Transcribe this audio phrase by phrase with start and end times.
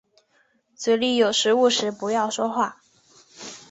[0.75, 2.81] 嘴里有食物时不要说话。